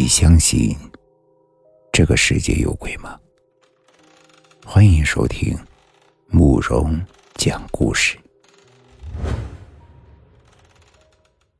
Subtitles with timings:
[0.00, 0.74] 你相信
[1.92, 3.20] 这个世界有鬼吗？
[4.64, 5.54] 欢迎收听
[6.28, 6.98] 慕容
[7.34, 8.16] 讲故事。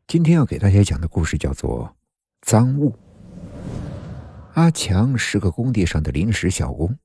[0.06, 1.84] 今天要给大家讲的故事叫做
[2.40, 2.90] 《赃物》。
[4.54, 6.96] 阿强是个工地上的临时小工，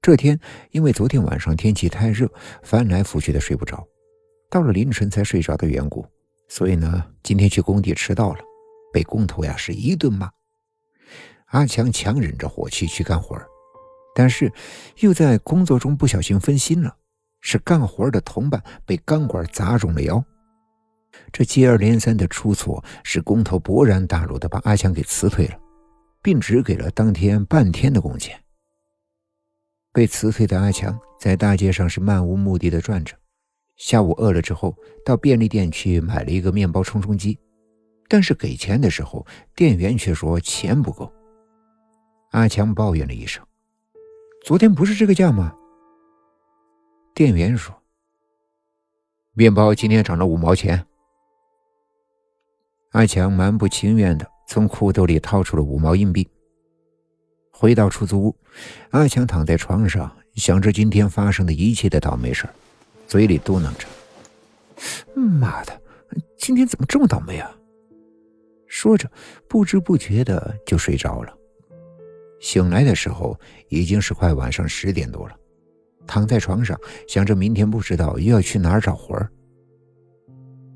[0.00, 0.38] 这天
[0.70, 2.30] 因为昨天晚上天气太热，
[2.62, 3.84] 翻来覆去的睡不着，
[4.48, 6.06] 到了凌晨才睡着的缘故，
[6.48, 8.38] 所以呢，今天去工地迟到了，
[8.92, 10.30] 被工头呀是一顿骂。
[11.52, 13.36] 阿强强忍着火气去干活
[14.14, 14.52] 但是
[14.98, 16.94] 又在工作中不小心分心了，
[17.40, 20.22] 是干活的同伴被钢管砸中了腰。
[21.30, 25.58] 这接二连三的出错，使工头勃然大怒的把阿强给辞退了，
[26.22, 28.38] 并只给了当天半天的工钱。
[29.92, 33.14] 被辞退的阿强在大街上是漫无目的的转着，
[33.76, 34.74] 下午饿了之后，
[35.04, 37.38] 到便利店去买了一个面包充充饥，
[38.08, 41.12] 但是给钱的时候，店员却说钱不够。
[42.32, 43.44] 阿强抱怨了一声
[44.42, 45.54] ：“昨天不是这个价吗？”
[47.14, 47.74] 店员说
[49.34, 50.86] ：“面包今天涨了五毛钱。”
[52.92, 56.26] 阿强蛮不情愿的从裤兜里掏出了五毛硬币。
[57.52, 58.36] 回到出租屋，
[58.90, 62.48] 阿强躺在床上，想着今天发生的一切的倒霉事
[63.06, 63.86] 嘴里嘟囔着
[65.14, 65.82] ：“妈的，
[66.38, 67.54] 今天怎么这么倒霉啊？”
[68.66, 69.10] 说着，
[69.46, 71.36] 不知不觉的就睡着了。
[72.42, 75.34] 醒来的时候已经是快晚上十点多了，
[76.08, 79.30] 躺在床上想着明天不知道又要去哪儿找活儿，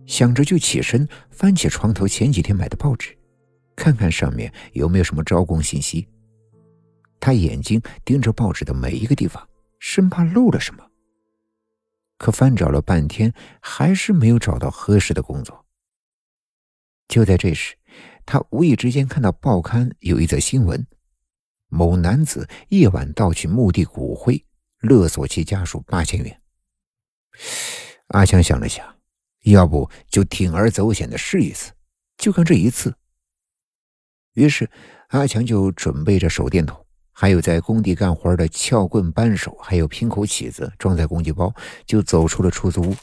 [0.06, 3.18] 想着就起身翻起床头前几天买的报纸，
[3.74, 6.08] 看看上面有没有什么招工信息。
[7.18, 9.46] 他眼睛盯着报纸的每一个地方，
[9.80, 10.86] 生怕漏了什么。
[12.16, 15.66] 可翻找了半天，还是没有找到合适的工作。
[17.08, 17.74] 就在这时，
[18.24, 20.86] 他无意之间看到报刊有一则新闻。
[21.68, 24.44] 某男子夜晚盗取墓地骨灰，
[24.80, 26.40] 勒索其家属八千元。
[28.08, 28.86] 阿强想了想，
[29.44, 31.72] 要不就铤而走险的试一次，
[32.16, 32.94] 就看这一次。
[34.34, 34.70] 于是，
[35.08, 41.52] 阿强就准备着手电筒，还有在工地干活的撬棍扳手，还有平口起子，装在工具包，
[41.84, 42.96] 就走出了出租屋。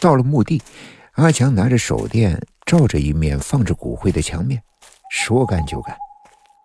[0.00, 0.62] 到了墓地，
[1.12, 4.62] 阿强拿着手电照着一面放着骨灰的墙面，
[5.10, 5.96] 说干就干。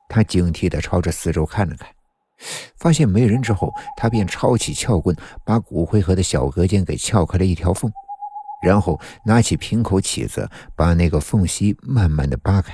[0.09, 1.87] 他警惕地朝着四周看了看，
[2.77, 5.15] 发现没人之后，他便抄起撬棍，
[5.45, 7.91] 把骨灰盒的小隔间给撬开了一条缝，
[8.63, 12.73] 然后拿起瓶口起子，把那个缝隙慢慢地扒开。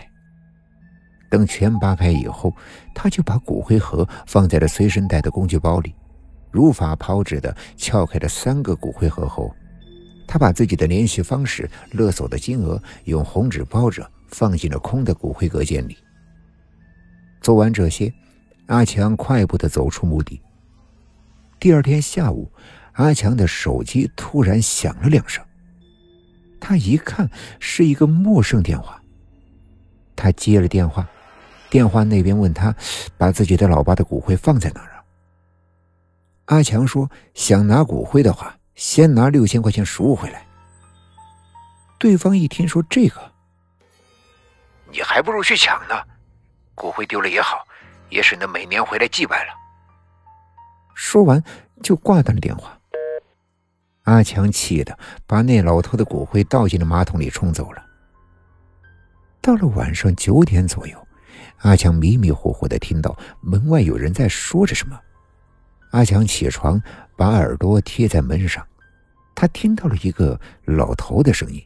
[1.30, 2.54] 等全扒开以后，
[2.94, 5.94] 他就把骨灰盒放在了随身带的工具包里，
[6.52, 9.54] 如法炮制地撬开了三个骨灰盒后，
[10.26, 15.98] 他把自己的联系方式、勒索的金额用红纸包着，放进了空的骨灰隔间里。
[17.46, 18.12] 做完这些，
[18.66, 20.42] 阿强快步的走出墓地。
[21.60, 22.52] 第二天下午，
[22.94, 25.46] 阿强的手机突然响了两声。
[26.60, 27.30] 他一看
[27.60, 29.00] 是一个陌生电话，
[30.16, 31.08] 他接了电话，
[31.70, 32.76] 电话那边问他
[33.16, 35.06] 把自己的老爸的骨灰放在哪儿。
[36.46, 40.48] 阿强说：“想拿骨灰的话，先拿六千块钱赎回来。”
[42.00, 43.22] 对方一听说这个，
[44.92, 45.94] 你还不如去抢呢。
[46.76, 47.66] 骨灰丢了也好，
[48.10, 49.54] 也省得每年回来祭拜了。
[50.94, 51.42] 说完
[51.82, 52.78] 就挂断了电话。
[54.04, 57.84] 阿强气的把那老头的骨灰倒进了马桶里冲走了。
[59.42, 61.08] 到了晚上九点左右，
[61.60, 65.00] 阿强迷迷糊糊的听到门外有人在说着什么。
[65.92, 66.82] 阿强起床，
[67.16, 68.66] 把耳朵贴在门上，
[69.34, 71.66] 他听到了一个老头的声音：“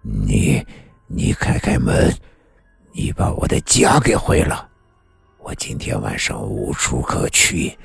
[0.00, 0.64] 你，
[1.06, 2.10] 你开开门。”
[2.92, 4.68] 你把我的家给毁了，
[5.38, 7.76] 我今天晚上无处可去，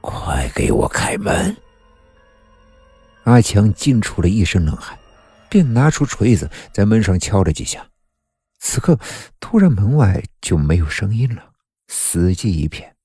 [0.00, 1.56] 快给我开门！
[3.24, 4.98] 阿强惊出了一身冷汗，
[5.48, 7.86] 便拿出锤子在门上敲了几下。
[8.58, 8.98] 此刻，
[9.38, 11.52] 突然门外就没有声音了，
[11.88, 12.96] 死寂一片。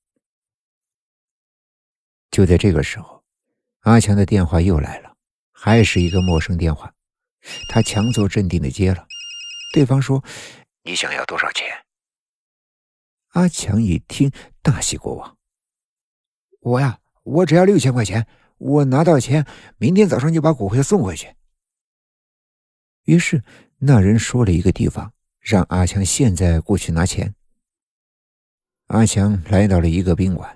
[2.32, 3.24] 就在这个时候，
[3.82, 5.14] 阿强的电话又来了，
[5.54, 6.92] 还是一个陌生电话。
[7.70, 9.06] 他强作镇定的接了，
[9.74, 10.24] 对方说。
[10.88, 11.66] 你想要多少钱？
[13.30, 15.36] 阿强一听，大喜过望。
[16.62, 18.28] 我呀，我只要六千块钱。
[18.60, 19.46] 我拿到钱，
[19.78, 21.36] 明天早上就把骨灰送回去。
[23.06, 23.44] 于是
[23.80, 27.34] 那人说了一个地方，让阿强现在过去拿钱。
[28.88, 30.56] 阿强来到了一个宾馆，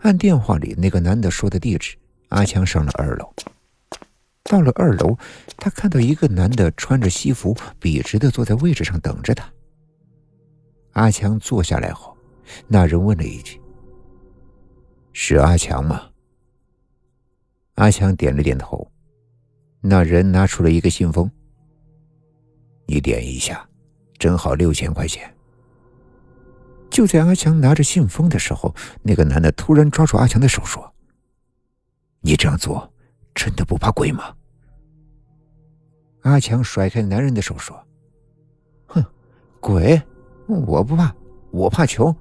[0.00, 1.96] 按电话里那个男的说的地址，
[2.28, 3.34] 阿强上了二楼。
[4.44, 5.16] 到了二楼，
[5.56, 9.50] 他看到一个男的穿着西服，笔直的坐在位置上等着他。
[10.92, 12.16] 阿强坐下来后，
[12.68, 13.60] 那人问了一句
[15.12, 16.08] ：“是阿强吗？”
[17.76, 18.86] 阿强点了点头。
[19.80, 21.28] 那人拿出了一个信封，
[22.86, 23.68] 你点一下，
[24.16, 25.34] 正好六千块钱。
[26.88, 28.72] 就在阿强拿着信封的时候，
[29.02, 30.94] 那个男的突然抓住阿强的手说
[32.20, 32.92] ：“你这样做
[33.34, 34.36] 真的不怕鬼吗？”
[36.22, 37.76] 阿强甩开男人的手说
[38.86, 39.04] ：“哼，
[39.58, 40.00] 鬼，
[40.46, 41.14] 我不怕，
[41.50, 42.14] 我怕穷。”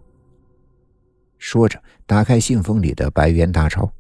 [1.38, 3.92] 说着，打开信封里的百元大钞，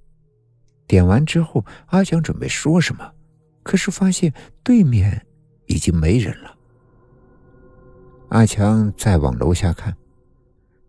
[0.86, 3.12] 点完之后，阿强准备说什么，
[3.64, 4.32] 可是发现
[4.64, 5.26] 对面
[5.66, 6.56] 已经没人了。
[8.30, 9.96] 阿强再往楼下看。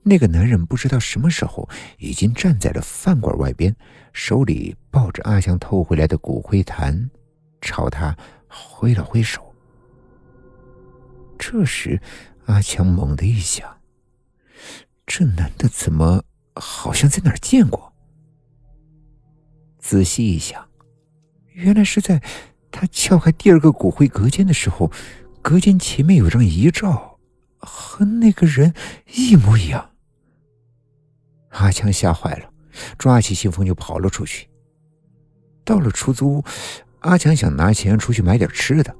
[0.04, 1.68] 那个男人不知道什么时候
[1.98, 3.74] 已经站在了饭馆外边，
[4.12, 7.08] 手里抱着阿强偷回来的骨灰坛，
[7.60, 8.16] 朝他
[8.48, 9.40] 挥了挥手。
[11.38, 12.00] 这时，
[12.46, 13.78] 阿强猛地一想：
[15.06, 16.24] 这男的怎么
[16.54, 17.92] 好像在哪儿见过？
[19.78, 20.68] 仔细一想，
[21.52, 22.22] 原来是在
[22.70, 24.90] 他撬开第二个骨灰隔间的时候，
[25.40, 27.18] 隔间前面有张遗照，
[27.58, 28.72] 和那个人
[29.12, 29.90] 一模一样。
[31.50, 32.50] 阿强吓坏了，
[32.96, 34.48] 抓起信封就跑了出去。
[35.64, 36.44] 到了出租屋，
[37.00, 38.96] 阿强想拿钱出去买点吃的，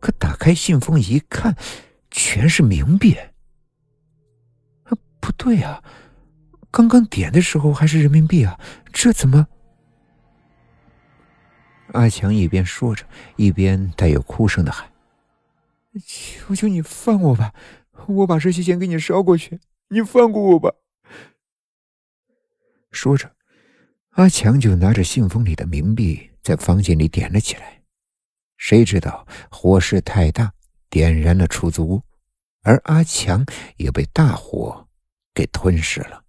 [0.00, 1.56] 可打开信封一看，
[2.12, 3.14] 全是冥币。
[4.84, 5.82] 啊，不对啊，
[6.70, 8.60] 刚刚点的时候还是人民币啊，
[8.92, 9.48] 这怎么？
[11.88, 13.04] 阿强一边说着，
[13.36, 14.90] 一边带有哭声的喊
[16.06, 17.52] ：“求求你放我吧，
[18.06, 20.70] 我把这些钱给你捎过去，你放过我吧。”
[22.92, 23.34] 说着，
[24.10, 27.82] 阿强就拿着信封里的冥币在房间里点了起来。
[28.56, 30.52] 谁知道火势太大，
[30.92, 32.02] 点燃了出租屋
[32.64, 33.42] 而阿强
[33.78, 34.86] 也被大火
[35.32, 36.22] 给吞噬了。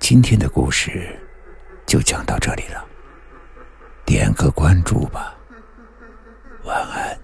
[0.00, 1.16] 今天的故事
[1.86, 2.84] 就讲到这里了
[4.04, 5.38] 点个关注吧
[6.64, 7.23] 晚安。